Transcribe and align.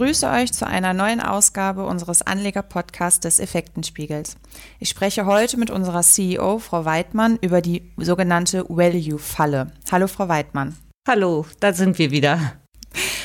begrüße 0.00 0.30
euch 0.30 0.50
zu 0.50 0.66
einer 0.66 0.94
neuen 0.94 1.20
Ausgabe 1.20 1.84
unseres 1.84 2.22
Anleger-Podcasts 2.22 3.20
des 3.20 3.38
Effektenspiegels. 3.38 4.38
Ich 4.78 4.88
spreche 4.88 5.26
heute 5.26 5.58
mit 5.58 5.70
unserer 5.70 6.00
CEO, 6.00 6.58
Frau 6.58 6.86
Weidmann, 6.86 7.38
über 7.42 7.60
die 7.60 7.92
sogenannte 7.98 8.64
Value-Falle. 8.66 9.72
Hallo, 9.92 10.06
Frau 10.06 10.26
Weidmann. 10.26 10.74
Hallo, 11.06 11.44
da 11.60 11.74
sind 11.74 11.98
wir 11.98 12.10
wieder. 12.12 12.54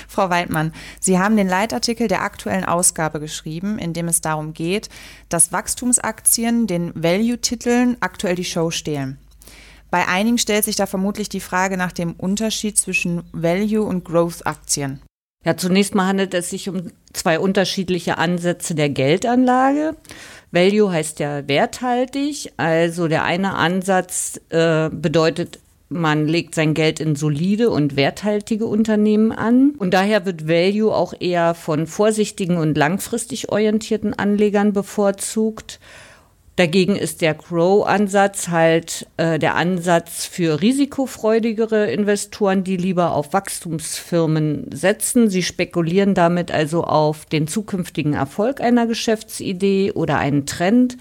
Frau 0.09 0.29
Weidmann, 0.29 0.73
Sie 0.99 1.17
haben 1.17 1.37
den 1.37 1.47
Leitartikel 1.47 2.09
der 2.09 2.23
aktuellen 2.23 2.65
Ausgabe 2.65 3.21
geschrieben, 3.21 3.79
in 3.79 3.93
dem 3.93 4.09
es 4.09 4.19
darum 4.19 4.53
geht, 4.53 4.89
dass 5.29 5.53
Wachstumsaktien 5.53 6.67
den 6.67 6.91
Value-Titeln 6.93 7.95
aktuell 8.01 8.35
die 8.35 8.43
Show 8.43 8.69
stehlen. 8.69 9.17
Bei 9.91 10.09
einigen 10.09 10.37
stellt 10.37 10.65
sich 10.65 10.75
da 10.75 10.87
vermutlich 10.87 11.29
die 11.29 11.39
Frage 11.39 11.77
nach 11.77 11.93
dem 11.93 12.11
Unterschied 12.15 12.77
zwischen 12.77 13.23
Value- 13.31 13.85
und 13.85 14.03
Growth-Aktien. 14.03 14.99
Ja, 15.45 15.55
zunächst 15.55 15.93
mal 15.93 16.07
handelt 16.07 16.33
es 16.33 16.49
sich 16.49 16.67
um 16.69 16.91
zwei 17.13 17.39
unterschiedliche 17.39 18.17
Ansätze 18.17 18.73
der 18.73 18.89
Geldanlage. 18.89 19.95
Value 20.51 20.91
heißt 20.91 21.19
ja 21.19 21.47
werthaltig. 21.47 22.51
Also 22.57 23.07
der 23.07 23.23
eine 23.23 23.53
Ansatz 23.53 24.41
äh, 24.49 24.89
bedeutet, 24.89 25.59
man 25.87 26.27
legt 26.27 26.55
sein 26.55 26.73
Geld 26.73 26.99
in 26.99 27.15
solide 27.15 27.69
und 27.69 27.95
werthaltige 27.95 28.65
Unternehmen 28.65 29.31
an. 29.31 29.75
Und 29.77 29.93
daher 29.93 30.25
wird 30.25 30.47
Value 30.47 30.91
auch 30.91 31.13
eher 31.19 31.53
von 31.53 31.85
vorsichtigen 31.85 32.57
und 32.57 32.75
langfristig 32.75 33.49
orientierten 33.49 34.15
Anlegern 34.15 34.73
bevorzugt. 34.73 35.79
Dagegen 36.55 36.95
ist 36.95 37.21
der 37.21 37.33
Grow-Ansatz 37.33 38.47
halt 38.47 39.07
äh, 39.17 39.37
der 39.39 39.55
Ansatz 39.55 40.25
für 40.25 40.61
risikofreudigere 40.61 41.91
Investoren, 41.91 42.63
die 42.63 42.77
lieber 42.77 43.11
auf 43.11 43.33
Wachstumsfirmen 43.33 44.69
setzen. 44.71 45.29
Sie 45.29 45.43
spekulieren 45.43 46.13
damit 46.13 46.51
also 46.51 46.85
auf 46.85 47.25
den 47.25 47.47
zukünftigen 47.47 48.13
Erfolg 48.13 48.61
einer 48.61 48.87
Geschäftsidee 48.87 49.91
oder 49.91 50.17
einen 50.17 50.45
Trend. 50.45 50.97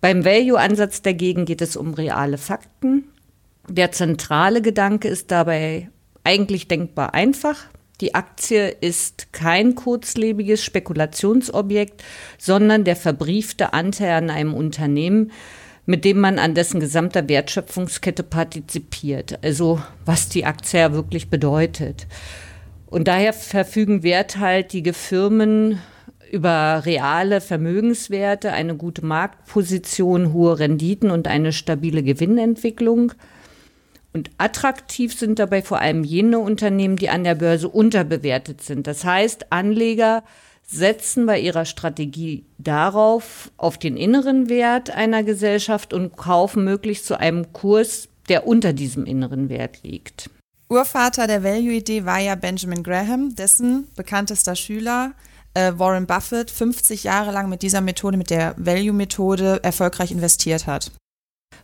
Beim 0.00 0.24
Value-Ansatz 0.24 1.02
dagegen 1.02 1.46
geht 1.46 1.62
es 1.62 1.76
um 1.76 1.92
reale 1.92 2.38
Fakten. 2.38 3.08
Der 3.68 3.90
zentrale 3.90 4.62
Gedanke 4.62 5.08
ist 5.08 5.32
dabei 5.32 5.90
eigentlich 6.22 6.68
denkbar 6.68 7.12
einfach. 7.12 7.56
Die 8.00 8.14
Aktie 8.14 8.68
ist 8.68 9.32
kein 9.32 9.74
kurzlebiges 9.74 10.62
Spekulationsobjekt, 10.62 12.04
sondern 12.38 12.84
der 12.84 12.96
verbriefte 12.96 13.72
Anteil 13.72 14.12
an 14.12 14.30
einem 14.30 14.52
Unternehmen, 14.52 15.32
mit 15.86 16.04
dem 16.04 16.20
man 16.20 16.38
an 16.38 16.54
dessen 16.54 16.80
gesamter 16.80 17.28
Wertschöpfungskette 17.28 18.22
partizipiert. 18.22 19.38
Also 19.42 19.80
was 20.04 20.28
die 20.28 20.44
Aktie 20.44 20.80
ja 20.80 20.92
wirklich 20.92 21.30
bedeutet. 21.30 22.06
Und 22.86 23.08
daher 23.08 23.32
verfügen 23.32 24.02
werthaltige 24.02 24.92
Firmen 24.92 25.80
über 26.30 26.82
reale 26.84 27.40
Vermögenswerte, 27.40 28.52
eine 28.52 28.76
gute 28.76 29.04
Marktposition, 29.04 30.32
hohe 30.32 30.58
Renditen 30.58 31.10
und 31.10 31.28
eine 31.28 31.52
stabile 31.52 32.02
Gewinnentwicklung. 32.02 33.12
Und 34.16 34.30
attraktiv 34.38 35.12
sind 35.12 35.38
dabei 35.38 35.60
vor 35.60 35.78
allem 35.78 36.02
jene 36.02 36.38
Unternehmen, 36.38 36.96
die 36.96 37.10
an 37.10 37.22
der 37.22 37.34
Börse 37.34 37.68
unterbewertet 37.68 38.62
sind. 38.62 38.86
Das 38.86 39.04
heißt, 39.04 39.52
Anleger 39.52 40.24
setzen 40.66 41.26
bei 41.26 41.38
ihrer 41.38 41.66
Strategie 41.66 42.46
darauf, 42.56 43.50
auf 43.58 43.76
den 43.76 43.98
inneren 43.98 44.48
Wert 44.48 44.88
einer 44.88 45.22
Gesellschaft 45.22 45.92
und 45.92 46.16
kaufen 46.16 46.64
möglichst 46.64 47.04
zu 47.04 47.20
einem 47.20 47.52
Kurs, 47.52 48.08
der 48.30 48.46
unter 48.46 48.72
diesem 48.72 49.04
inneren 49.04 49.50
Wert 49.50 49.82
liegt. 49.82 50.30
Urvater 50.70 51.26
der 51.26 51.44
Value-Idee 51.44 52.06
war 52.06 52.18
ja 52.18 52.36
Benjamin 52.36 52.82
Graham, 52.82 53.36
dessen 53.36 53.86
bekanntester 53.96 54.56
Schüler 54.56 55.12
äh, 55.52 55.74
Warren 55.76 56.06
Buffett 56.06 56.50
50 56.50 57.04
Jahre 57.04 57.32
lang 57.32 57.50
mit 57.50 57.60
dieser 57.60 57.82
Methode, 57.82 58.16
mit 58.16 58.30
der 58.30 58.54
Value-Methode 58.56 59.60
erfolgreich 59.62 60.10
investiert 60.10 60.66
hat. 60.66 60.90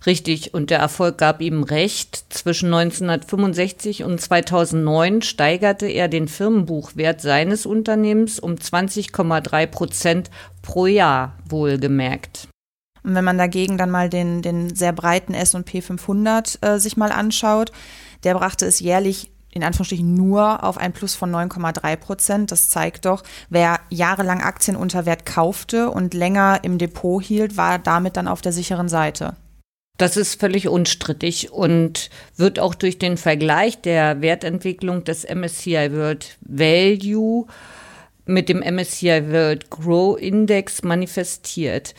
Richtig, 0.06 0.54
und 0.54 0.70
der 0.70 0.78
Erfolg 0.78 1.18
gab 1.18 1.40
ihm 1.40 1.62
recht. 1.62 2.24
Zwischen 2.30 2.72
1965 2.72 4.04
und 4.04 4.20
2009 4.20 5.22
steigerte 5.22 5.86
er 5.86 6.08
den 6.08 6.28
Firmenbuchwert 6.28 7.20
seines 7.20 7.66
Unternehmens 7.66 8.38
um 8.38 8.54
20,3 8.54 9.66
Prozent 9.66 10.30
pro 10.62 10.86
Jahr, 10.86 11.36
wohlgemerkt. 11.48 12.48
Und 13.04 13.14
wenn 13.14 13.24
man 13.24 13.38
dagegen 13.38 13.78
dann 13.78 13.90
mal 13.90 14.08
den, 14.08 14.42
den 14.42 14.74
sehr 14.74 14.92
breiten 14.92 15.34
S&P 15.34 15.82
500 15.82 16.58
äh, 16.60 16.78
sich 16.78 16.96
mal 16.96 17.10
anschaut, 17.10 17.72
der 18.24 18.34
brachte 18.34 18.66
es 18.66 18.80
jährlich 18.80 19.32
in 19.52 19.62
Anführungsstrichen 19.62 20.14
nur 20.14 20.64
auf 20.64 20.78
ein 20.78 20.92
Plus 20.92 21.14
von 21.14 21.30
9,3 21.30 21.96
Prozent. 21.96 22.50
Das 22.50 22.70
zeigt 22.70 23.04
doch, 23.04 23.22
wer 23.50 23.80
jahrelang 23.90 24.40
Aktien 24.40 24.76
unter 24.76 25.04
Wert 25.04 25.26
kaufte 25.26 25.90
und 25.90 26.14
länger 26.14 26.60
im 26.62 26.78
Depot 26.78 27.22
hielt, 27.22 27.56
war 27.56 27.78
damit 27.78 28.16
dann 28.16 28.28
auf 28.28 28.40
der 28.40 28.52
sicheren 28.52 28.88
Seite. 28.88 29.36
Das 29.98 30.16
ist 30.16 30.40
völlig 30.40 30.68
unstrittig 30.68 31.52
und 31.52 32.10
wird 32.36 32.58
auch 32.58 32.74
durch 32.74 32.98
den 32.98 33.16
Vergleich 33.16 33.80
der 33.80 34.20
Wertentwicklung 34.20 35.04
des 35.04 35.24
MSCI 35.24 35.92
World 35.92 36.38
Value 36.40 37.46
mit 38.24 38.48
dem 38.48 38.58
MSCI 38.60 39.30
World 39.30 39.70
Grow 39.70 40.18
Index 40.18 40.82
manifestiert. 40.82 41.94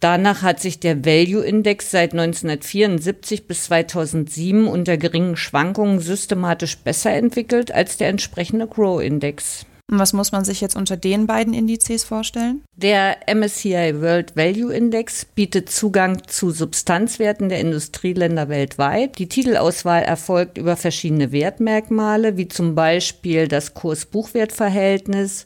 Danach 0.00 0.42
hat 0.42 0.60
sich 0.60 0.80
der 0.80 1.06
Value 1.06 1.42
Index 1.42 1.90
seit 1.90 2.12
1974 2.12 3.46
bis 3.46 3.64
2007 3.64 4.68
unter 4.68 4.98
geringen 4.98 5.36
Schwankungen 5.36 6.00
systematisch 6.00 6.76
besser 6.76 7.12
entwickelt 7.12 7.72
als 7.72 7.96
der 7.96 8.08
entsprechende 8.08 8.66
Grow 8.66 9.02
Index. 9.02 9.64
Und 9.90 9.98
was 9.98 10.14
muss 10.14 10.32
man 10.32 10.44
sich 10.44 10.60
jetzt 10.62 10.76
unter 10.76 10.96
den 10.96 11.26
beiden 11.26 11.52
Indizes 11.52 12.04
vorstellen? 12.04 12.64
Der 12.74 13.18
MSCI 13.32 14.00
World 14.00 14.34
Value 14.34 14.72
Index 14.72 15.26
bietet 15.26 15.70
Zugang 15.70 16.26
zu 16.26 16.50
Substanzwerten 16.50 17.50
der 17.50 17.60
Industrieländer 17.60 18.48
weltweit. 18.48 19.18
Die 19.18 19.28
Titelauswahl 19.28 20.02
erfolgt 20.02 20.56
über 20.56 20.76
verschiedene 20.76 21.32
Wertmerkmale, 21.32 22.38
wie 22.38 22.48
zum 22.48 22.74
Beispiel 22.74 23.46
das 23.46 23.74
Kurs-Buchwert-Verhältnis 23.74 25.44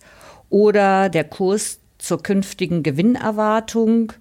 oder 0.50 1.08
der 1.08 1.24
Kurs 1.24 1.80
zur 1.98 2.22
künftigen 2.22 2.84
Gewinnerwartung 2.84 4.12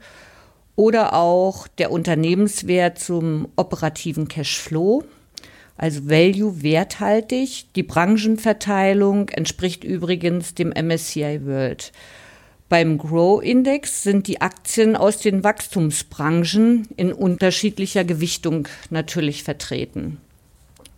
oder 0.76 1.14
auch 1.14 1.68
der 1.68 1.92
Unternehmenswert 1.92 2.98
zum 2.98 3.48
operativen 3.56 4.28
Cashflow 4.28 5.04
also 5.78 6.10
Value 6.10 6.62
werthaltig. 6.64 7.74
Die 7.76 7.84
Branchenverteilung 7.84 9.30
entspricht 9.30 9.84
übrigens 9.84 10.56
dem 10.56 10.70
MSCI 10.70 11.42
World. 11.46 11.92
Beim 12.70 12.98
Grow 12.98 13.42
Index 13.42 14.04
sind 14.04 14.28
die 14.28 14.42
Aktien 14.42 14.98
aus 14.98 15.20
den 15.20 15.44
Wachstumsbranchen 15.44 16.88
in 16.98 17.14
unterschiedlicher 17.14 18.04
Gewichtung 18.04 18.68
natürlich 18.90 19.44
vertreten. 19.44 20.18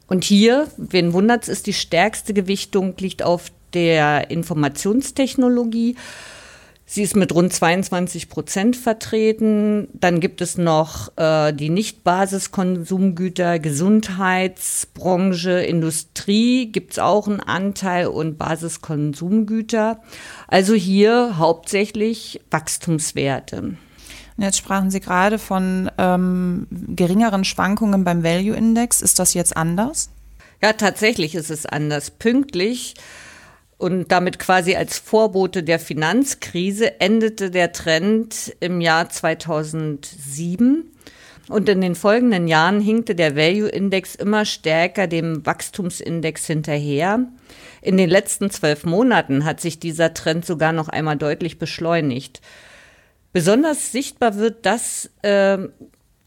Und 0.07 0.23
hier, 0.23 0.67
wen 0.77 1.13
wundert's, 1.13 1.47
ist 1.47 1.67
die 1.67 1.73
stärkste 1.73 2.33
Gewichtung 2.33 2.95
liegt 2.97 3.21
auf 3.21 3.51
der 3.73 4.31
Informationstechnologie 4.31 5.95
Sie 6.91 7.03
ist 7.03 7.15
mit 7.15 7.35
rund 7.35 7.53
22 7.53 8.29
Prozent 8.29 8.75
vertreten. 8.75 9.89
Dann 9.93 10.19
gibt 10.19 10.41
es 10.41 10.57
noch 10.57 11.15
äh, 11.17 11.53
die 11.53 11.69
Nicht-Basiskonsumgüter, 11.69 13.59
Gesundheitsbranche, 13.59 15.51
Industrie 15.51 16.71
gibt 16.71 16.93
es 16.93 16.99
auch 16.99 17.27
einen 17.27 17.41
Anteil 17.41 18.07
und 18.07 18.39
Basiskonsumgüter. 18.39 20.01
Also 20.47 20.73
hier 20.73 21.37
hauptsächlich 21.37 22.41
Wachstumswerte. 22.49 23.75
Jetzt 24.37 24.57
sprachen 24.57 24.89
Sie 24.89 24.99
gerade 24.99 25.37
von 25.37 25.91
ähm, 25.99 26.65
geringeren 26.71 27.43
Schwankungen 27.43 28.03
beim 28.03 28.23
Value 28.23 28.55
Index. 28.55 29.03
Ist 29.03 29.19
das 29.19 29.35
jetzt 29.35 29.55
anders? 29.55 30.09
Ja, 30.59 30.73
tatsächlich 30.73 31.35
ist 31.35 31.51
es 31.51 31.67
anders. 31.67 32.09
Pünktlich 32.09 32.95
und 33.79 34.11
damit 34.11 34.39
quasi 34.39 34.75
als 34.75 34.99
Vorbote 34.99 35.63
der 35.63 35.79
Finanzkrise 35.79 36.99
endete 36.99 37.49
der 37.49 37.71
Trend 37.71 38.53
im 38.59 38.81
Jahr 38.81 39.09
2007. 39.09 40.91
Und 41.47 41.69
in 41.69 41.79
den 41.79 41.95
folgenden 41.95 42.49
Jahren 42.49 42.81
hinkte 42.81 43.15
der 43.15 43.37
Value-Index 43.37 44.15
immer 44.15 44.43
stärker 44.43 45.07
dem 45.07 45.45
Wachstumsindex 45.45 46.45
hinterher. 46.45 47.27
In 47.81 47.95
den 47.95 48.09
letzten 48.09 48.51
zwölf 48.51 48.83
Monaten 48.83 49.45
hat 49.45 49.61
sich 49.61 49.79
dieser 49.79 50.13
Trend 50.13 50.45
sogar 50.45 50.73
noch 50.73 50.89
einmal 50.89 51.15
deutlich 51.15 51.57
beschleunigt. 51.57 52.41
Besonders 53.31 53.93
sichtbar 53.93 54.35
wird 54.35 54.65
das, 54.65 55.09
äh, 55.21 55.57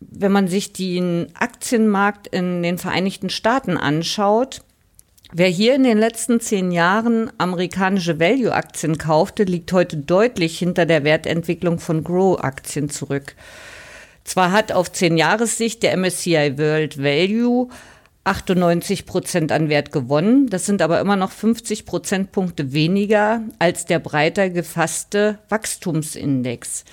wenn 0.01 0.33
man 0.33 0.49
sich 0.49 0.73
den 0.73 1.27
Aktienmarkt 1.35 2.29
in 2.29 2.63
den 2.63 2.79
Vereinigten 2.79 3.29
Staaten 3.29 3.77
anschaut. 3.77 4.63
Wer 5.35 5.49
hier 5.49 5.75
in 5.75 5.85
den 5.85 5.97
letzten 5.97 6.41
zehn 6.41 6.73
Jahren 6.73 7.33
amerikanische 7.39 8.21
Value-Aktien 8.21 8.99
kaufte, 8.99 9.45
liegt 9.45 9.73
heute 9.73 9.97
deutlich 9.97 10.59
hinter 10.59 10.85
der 10.85 11.05
Wertentwicklung 11.05 11.79
von 11.79 12.05
Grow-Aktien 12.05 12.91
zurück. 12.91 13.35
Zwar 14.25 14.53
hat 14.53 14.73
auf 14.73 14.93
zehn 14.93 15.17
Jahressicht 15.17 15.83
der 15.83 15.97
MSCI 15.97 16.59
World 16.59 17.03
Value 17.03 17.69
98 18.25 19.07
Prozent 19.07 19.53
an 19.53 19.71
Wert 19.71 19.91
gewonnen. 19.91 20.51
Das 20.51 20.67
sind 20.67 20.83
aber 20.83 21.01
immer 21.01 21.17
noch 21.17 21.31
50 21.31 21.87
Prozentpunkte 21.87 22.75
weniger 22.75 23.41
als 23.59 23.87
der 23.87 24.01
breiter 24.01 24.51
gefasste 24.51 25.39
Wachstumsindex. 25.49 26.85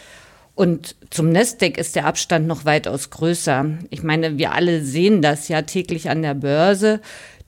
Und 0.60 0.98
zum 1.10 1.32
Nasdaq 1.32 1.78
ist 1.78 1.96
der 1.96 2.06
Abstand 2.06 2.46
noch 2.46 2.66
weitaus 2.66 3.12
größer. 3.12 3.78
Ich 3.92 4.04
meine, 4.04 4.38
wir 4.38 4.52
alle 4.52 4.84
sehen 4.84 5.22
das 5.22 5.48
ja 5.48 5.62
täglich 5.62 6.10
an 6.10 6.22
der 6.22 6.34
Börse. 6.34 7.00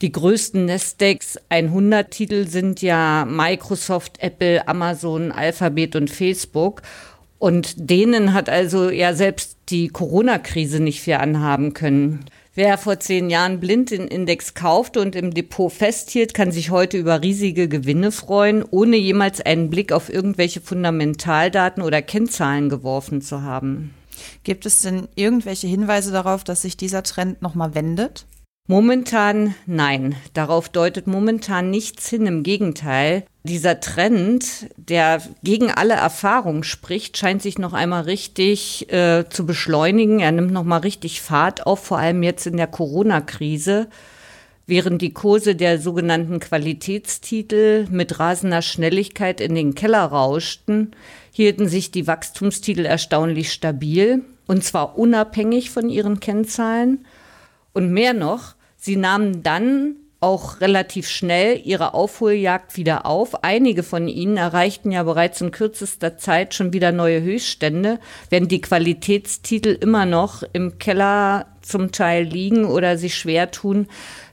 Die 0.01 0.13
größten 0.13 0.63
Nasdaqs 0.63 1.37
100 1.49 2.09
Titel 2.09 2.47
sind 2.47 2.81
ja 2.81 3.25
Microsoft, 3.29 4.21
Apple, 4.21 4.65
Amazon, 4.65 5.33
Alphabet 5.33 5.97
und 5.97 6.09
Facebook. 6.09 6.83
Und 7.37 7.73
denen 7.75 8.31
hat 8.31 8.47
also 8.47 8.89
ja 8.89 9.13
selbst 9.13 9.57
die 9.67 9.89
Corona-Krise 9.89 10.81
nicht 10.81 11.01
viel 11.01 11.15
anhaben 11.15 11.73
können. 11.73 12.23
Wer 12.53 12.77
vor 12.77 12.99
zehn 12.99 13.29
Jahren 13.29 13.61
blind 13.61 13.91
den 13.91 14.09
Index 14.09 14.53
kaufte 14.53 14.99
und 14.99 15.15
im 15.15 15.33
Depot 15.33 15.71
festhielt, 15.71 16.33
kann 16.33 16.51
sich 16.51 16.69
heute 16.69 16.97
über 16.97 17.21
riesige 17.21 17.69
Gewinne 17.69 18.11
freuen, 18.11 18.65
ohne 18.69 18.97
jemals 18.97 19.39
einen 19.39 19.69
Blick 19.69 19.93
auf 19.93 20.11
irgendwelche 20.11 20.59
Fundamentaldaten 20.59 21.81
oder 21.81 22.01
Kennzahlen 22.01 22.67
geworfen 22.67 23.21
zu 23.21 23.43
haben. 23.43 23.93
Gibt 24.43 24.65
es 24.65 24.81
denn 24.81 25.07
irgendwelche 25.15 25.67
Hinweise 25.67 26.11
darauf, 26.11 26.43
dass 26.43 26.63
sich 26.63 26.75
dieser 26.75 27.03
Trend 27.03 27.41
nochmal 27.41 27.73
wendet? 27.73 28.25
Momentan 28.67 29.53
nein. 29.65 30.15
Darauf 30.33 30.69
deutet 30.69 31.05
momentan 31.05 31.69
nichts 31.69 32.07
hin. 32.07 32.25
Im 32.25 32.43
Gegenteil, 32.43 33.25
dieser 33.43 33.81
Trend, 33.81 34.69
der 34.77 35.21
gegen 35.43 35.71
alle 35.71 35.95
Erfahrung 35.95 36.63
spricht, 36.63 37.17
scheint 37.17 37.41
sich 37.41 37.57
noch 37.57 37.73
einmal 37.73 38.03
richtig 38.03 38.89
äh, 38.89 39.25
zu 39.29 39.45
beschleunigen. 39.45 40.21
Er 40.21 40.31
nimmt 40.31 40.51
noch 40.51 40.63
mal 40.63 40.77
richtig 40.77 41.21
Fahrt 41.21 41.65
auf, 41.65 41.83
vor 41.83 41.97
allem 41.97 42.23
jetzt 42.23 42.47
in 42.47 42.55
der 42.55 42.67
Corona-Krise. 42.67 43.89
Während 44.67 45.01
die 45.01 45.11
Kurse 45.11 45.55
der 45.55 45.79
sogenannten 45.79 46.39
Qualitätstitel 46.39 47.87
mit 47.89 48.19
rasender 48.19 48.61
Schnelligkeit 48.61 49.41
in 49.41 49.53
den 49.53 49.75
Keller 49.75 50.05
rauschten, 50.05 50.91
hielten 51.33 51.67
sich 51.67 51.91
die 51.91 52.07
Wachstumstitel 52.07 52.85
erstaunlich 52.85 53.51
stabil, 53.51 54.23
und 54.47 54.63
zwar 54.63 54.97
unabhängig 54.97 55.71
von 55.71 55.89
ihren 55.89 56.21
Kennzahlen. 56.21 57.05
Und 57.73 57.91
mehr 57.91 58.13
noch, 58.13 58.55
sie 58.77 58.95
nahmen 58.95 59.43
dann 59.43 59.95
auch 60.21 60.61
relativ 60.61 61.09
schnell 61.09 61.59
ihre 61.63 61.95
Aufholjagd 61.95 62.77
wieder 62.77 63.07
auf. 63.07 63.43
Einige 63.43 63.81
von 63.81 64.07
ihnen 64.07 64.37
erreichten 64.37 64.91
ja 64.91 65.01
bereits 65.01 65.41
in 65.41 65.49
kürzester 65.49 66.17
Zeit 66.17 66.53
schon 66.53 66.73
wieder 66.73 66.91
neue 66.91 67.21
Höchststände, 67.23 67.99
während 68.29 68.51
die 68.51 68.61
Qualitätstitel 68.61 69.69
immer 69.69 70.05
noch 70.05 70.43
im 70.53 70.77
Keller 70.77 71.47
zum 71.61 71.91
Teil 71.91 72.23
liegen 72.23 72.65
oder 72.65 72.99
sich 72.99 73.15
schwer 73.15 73.49
tun, 73.49 73.87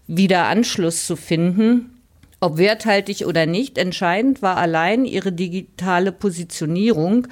wieder 0.07 0.47
Anschluss 0.47 1.07
zu 1.07 1.17
finden. 1.17 1.99
Ob 2.41 2.59
werthaltig 2.59 3.27
oder 3.27 3.47
nicht, 3.47 3.79
entscheidend 3.79 4.43
war 4.43 4.59
allein 4.59 5.07
ihre 5.07 5.33
digitale 5.33 6.13
Positionierung, 6.13 7.29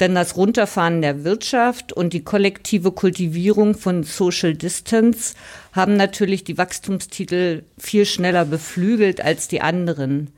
denn 0.00 0.14
das 0.14 0.36
Runterfahren 0.36 1.02
der 1.02 1.24
Wirtschaft 1.24 1.92
und 1.92 2.12
die 2.12 2.22
kollektive 2.22 2.92
Kultivierung 2.92 3.74
von 3.74 4.04
Social 4.04 4.54
Distance 4.54 5.34
haben 5.72 5.96
natürlich 5.96 6.44
die 6.44 6.58
Wachstumstitel 6.58 7.64
viel 7.78 8.06
schneller 8.06 8.44
beflügelt 8.44 9.20
als 9.20 9.48
die 9.48 9.60
anderen. 9.60 10.30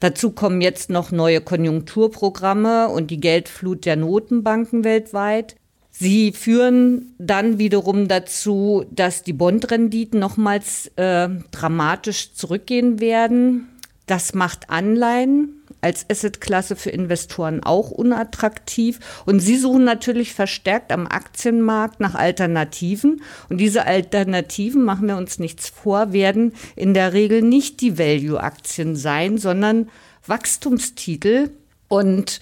Dazu 0.00 0.30
kommen 0.30 0.60
jetzt 0.60 0.90
noch 0.90 1.10
neue 1.10 1.40
Konjunkturprogramme 1.40 2.88
und 2.88 3.10
die 3.10 3.20
Geldflut 3.20 3.86
der 3.86 3.96
Notenbanken 3.96 4.84
weltweit. 4.84 5.56
Sie 5.90 6.32
führen 6.32 7.14
dann 7.18 7.58
wiederum 7.58 8.06
dazu, 8.06 8.84
dass 8.90 9.22
die 9.22 9.32
Bondrenditen 9.32 10.20
nochmals 10.20 10.90
äh, 10.96 11.30
dramatisch 11.50 12.34
zurückgehen 12.34 13.00
werden. 13.00 13.68
Das 14.06 14.34
macht 14.34 14.68
Anleihen 14.68 15.62
als 15.86 16.04
Assetklasse 16.10 16.74
für 16.74 16.90
Investoren 16.90 17.62
auch 17.62 17.92
unattraktiv. 17.92 18.98
Und 19.24 19.38
sie 19.38 19.56
suchen 19.56 19.84
natürlich 19.84 20.34
verstärkt 20.34 20.90
am 20.90 21.06
Aktienmarkt 21.06 22.00
nach 22.00 22.16
Alternativen. 22.16 23.22
Und 23.48 23.58
diese 23.58 23.86
Alternativen, 23.86 24.84
machen 24.84 25.06
wir 25.06 25.16
uns 25.16 25.38
nichts 25.38 25.68
vor, 25.68 26.12
werden 26.12 26.54
in 26.74 26.92
der 26.92 27.12
Regel 27.12 27.40
nicht 27.40 27.80
die 27.80 27.98
Value-Aktien 27.98 28.96
sein, 28.96 29.38
sondern 29.38 29.88
Wachstumstitel 30.26 31.50
und 31.86 32.40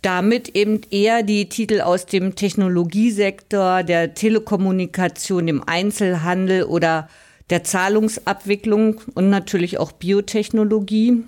damit 0.00 0.56
eben 0.56 0.80
eher 0.90 1.22
die 1.22 1.50
Titel 1.50 1.82
aus 1.82 2.06
dem 2.06 2.34
Technologiesektor, 2.34 3.82
der 3.82 4.14
Telekommunikation, 4.14 5.46
dem 5.46 5.62
Einzelhandel 5.62 6.64
oder 6.64 7.10
der 7.50 7.62
Zahlungsabwicklung 7.62 9.02
und 9.14 9.28
natürlich 9.28 9.78
auch 9.78 9.92
Biotechnologie. 9.92 11.24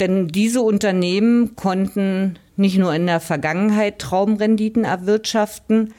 Denn 0.00 0.28
diese 0.28 0.60
Unternehmen 0.62 1.56
konnten 1.56 2.38
nicht 2.56 2.78
nur 2.78 2.94
in 2.94 3.06
der 3.06 3.20
Vergangenheit 3.20 3.98
Traumrenditen 3.98 4.84
erwirtschaften, 4.84 5.94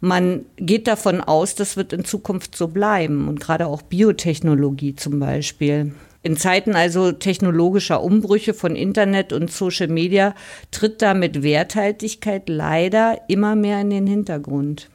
man 0.00 0.44
geht 0.56 0.86
davon 0.86 1.20
aus, 1.20 1.56
das 1.56 1.76
wird 1.76 1.92
in 1.92 2.04
Zukunft 2.04 2.56
so 2.56 2.68
bleiben 2.68 3.26
und 3.26 3.40
gerade 3.40 3.66
auch 3.66 3.82
Biotechnologie 3.82 4.94
zum 4.94 5.18
Beispiel. 5.18 5.92
In 6.22 6.36
Zeiten 6.36 6.74
also 6.76 7.10
technologischer 7.10 8.02
Umbrüche 8.02 8.54
von 8.54 8.76
Internet 8.76 9.32
und 9.32 9.50
Social 9.50 9.88
Media 9.88 10.34
tritt 10.70 11.02
damit 11.02 11.42
Werthaltigkeit 11.42 12.48
leider 12.48 13.18
immer 13.28 13.56
mehr 13.56 13.80
in 13.80 13.90
den 13.90 14.06
Hintergrund. 14.06 14.88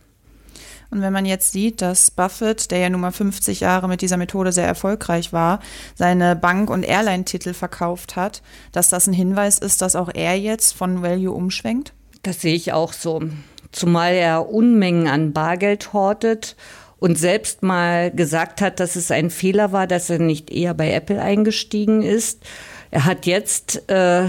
Und 0.93 1.01
wenn 1.01 1.11
man 1.11 1.25
jetzt 1.25 1.51
sieht, 1.53 1.81
dass 1.81 2.11
Buffett, 2.11 2.69
der 2.69 2.77
ja 2.77 2.89
nun 2.91 3.01
mal 3.01 3.11
50 3.11 3.61
Jahre 3.61 3.87
mit 3.87 4.01
dieser 4.01 4.17
Methode 4.17 4.51
sehr 4.51 4.67
erfolgreich 4.67 5.33
war, 5.33 5.59
seine 5.95 6.35
Bank- 6.35 6.69
und 6.69 6.83
Airline-Titel 6.83 7.55
verkauft 7.55 8.15
hat, 8.15 8.43
dass 8.73 8.89
das 8.89 9.07
ein 9.07 9.13
Hinweis 9.13 9.57
ist, 9.57 9.81
dass 9.81 9.95
auch 9.95 10.11
er 10.13 10.37
jetzt 10.37 10.73
von 10.73 11.01
Value 11.01 11.33
umschwenkt? 11.33 11.93
Das 12.21 12.41
sehe 12.41 12.53
ich 12.53 12.73
auch 12.73 12.93
so. 12.93 13.23
Zumal 13.71 14.13
er 14.13 14.49
Unmengen 14.49 15.07
an 15.07 15.33
Bargeld 15.33 15.93
hortet 15.93 16.55
und 16.99 17.17
selbst 17.17 17.63
mal 17.63 18.11
gesagt 18.11 18.61
hat, 18.61 18.79
dass 18.79 18.95
es 18.95 19.09
ein 19.09 19.31
Fehler 19.31 19.71
war, 19.71 19.87
dass 19.87 20.11
er 20.11 20.19
nicht 20.19 20.51
eher 20.51 20.75
bei 20.75 20.93
Apple 20.93 21.19
eingestiegen 21.19 22.03
ist. 22.03 22.43
Er 22.91 23.05
hat 23.05 23.25
jetzt 23.25 23.89
äh, 23.89 24.27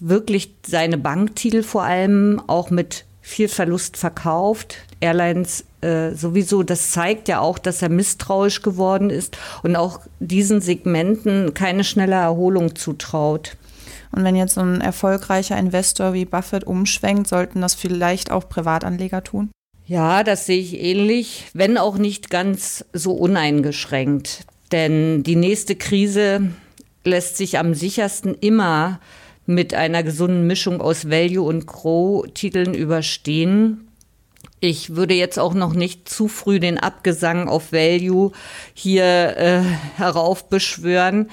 wirklich 0.00 0.54
seine 0.66 0.98
Banktitel 0.98 1.62
vor 1.62 1.84
allem 1.84 2.42
auch 2.46 2.68
mit 2.68 3.06
viel 3.22 3.48
Verlust 3.48 3.96
verkauft. 3.96 4.76
Airlines 5.00 5.64
äh, 5.80 6.12
sowieso, 6.12 6.62
das 6.62 6.90
zeigt 6.90 7.28
ja 7.28 7.40
auch, 7.40 7.58
dass 7.58 7.82
er 7.82 7.88
misstrauisch 7.88 8.62
geworden 8.62 9.10
ist 9.10 9.38
und 9.62 9.76
auch 9.76 10.00
diesen 10.18 10.60
Segmenten 10.60 11.54
keine 11.54 11.84
schnelle 11.84 12.16
Erholung 12.16 12.74
zutraut. 12.74 13.56
Und 14.10 14.24
wenn 14.24 14.36
jetzt 14.36 14.54
so 14.54 14.60
ein 14.60 14.80
erfolgreicher 14.80 15.58
Investor 15.58 16.14
wie 16.14 16.24
Buffett 16.24 16.64
umschwenkt, 16.64 17.28
sollten 17.28 17.60
das 17.60 17.74
vielleicht 17.74 18.30
auch 18.30 18.48
Privatanleger 18.48 19.22
tun? 19.22 19.50
Ja, 19.86 20.22
das 20.22 20.46
sehe 20.46 20.60
ich 20.60 20.78
ähnlich, 20.80 21.46
wenn 21.54 21.78
auch 21.78 21.96
nicht 21.96 22.30
ganz 22.30 22.84
so 22.92 23.12
uneingeschränkt. 23.12 24.44
Denn 24.72 25.22
die 25.22 25.36
nächste 25.36 25.76
Krise 25.76 26.50
lässt 27.04 27.36
sich 27.36 27.58
am 27.58 27.74
sichersten 27.74 28.34
immer 28.34 29.00
mit 29.46 29.72
einer 29.72 30.02
gesunden 30.02 30.46
Mischung 30.46 30.82
aus 30.82 31.08
Value- 31.08 31.46
und 31.46 31.66
Grow-Titeln 31.66 32.74
überstehen. 32.74 33.87
Ich 34.60 34.96
würde 34.96 35.14
jetzt 35.14 35.38
auch 35.38 35.54
noch 35.54 35.72
nicht 35.72 36.08
zu 36.08 36.26
früh 36.28 36.58
den 36.58 36.78
Abgesang 36.78 37.48
auf 37.48 37.72
Value 37.72 38.32
hier 38.74 39.36
äh, 39.36 39.62
heraufbeschwören. 39.96 41.30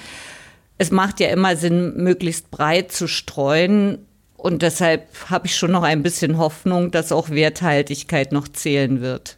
Es 0.78 0.92
macht 0.92 1.20
ja 1.20 1.30
immer 1.30 1.56
Sinn, 1.56 1.94
möglichst 1.96 2.52
breit 2.52 2.92
zu 2.92 3.08
streuen. 3.08 4.00
Und 4.38 4.62
deshalb 4.62 5.08
habe 5.30 5.48
ich 5.48 5.56
schon 5.56 5.72
noch 5.72 5.84
ein 5.84 6.04
bisschen 6.04 6.38
Hoffnung, 6.38 6.92
dass 6.92 7.12
auch 7.12 7.30
Werthaltigkeit 7.30 8.32
noch 8.32 8.48
zählen 8.48 9.02
wird. 9.02 9.38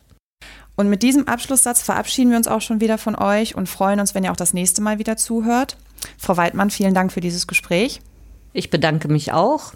Und 0.76 0.90
mit 0.90 1.02
diesem 1.02 1.28
Abschlusssatz 1.28 1.82
verabschieden 1.82 2.32
wir 2.32 2.38
uns 2.38 2.48
auch 2.48 2.62
schon 2.62 2.82
wieder 2.82 2.98
von 2.98 3.16
euch 3.16 3.56
und 3.56 3.68
freuen 3.70 4.00
uns, 4.00 4.14
wenn 4.14 4.24
ihr 4.24 4.32
auch 4.32 4.38
das 4.38 4.54
nächste 4.54 4.82
Mal 4.82 5.00
wieder 5.00 5.18
zuhört. 5.18 5.78
Frau 6.18 6.38
Weidmann, 6.38 6.70
vielen 6.70 6.94
Dank 6.94 7.12
für 7.12 7.22
dieses 7.22 7.48
Gespräch. 7.48 8.02
Ich 8.54 8.70
bedanke 8.70 9.08
mich 9.08 9.32
auch. 9.32 9.74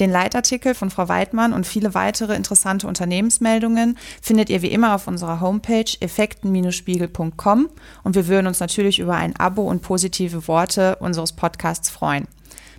Den 0.00 0.10
Leitartikel 0.10 0.74
von 0.74 0.90
Frau 0.90 1.08
Weidmann 1.08 1.52
und 1.52 1.66
viele 1.66 1.94
weitere 1.94 2.34
interessante 2.34 2.86
Unternehmensmeldungen 2.86 3.98
findet 4.22 4.48
ihr 4.50 4.62
wie 4.62 4.68
immer 4.68 4.94
auf 4.94 5.08
unserer 5.08 5.40
Homepage 5.40 5.90
effekten-spiegel.com 6.00 7.68
und 8.04 8.14
wir 8.14 8.28
würden 8.28 8.46
uns 8.46 8.60
natürlich 8.60 8.98
über 8.98 9.16
ein 9.16 9.34
Abo 9.36 9.62
und 9.62 9.82
positive 9.82 10.46
Worte 10.46 10.96
unseres 10.96 11.32
Podcasts 11.32 11.90
freuen. 11.90 12.28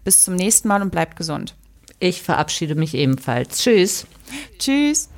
Bis 0.03 0.23
zum 0.23 0.35
nächsten 0.35 0.67
Mal 0.67 0.81
und 0.81 0.91
bleibt 0.91 1.17
gesund. 1.17 1.55
Ich 1.99 2.21
verabschiede 2.21 2.75
mich 2.75 2.93
ebenfalls. 2.93 3.59
Tschüss. 3.59 4.07
Tschüss. 4.57 5.09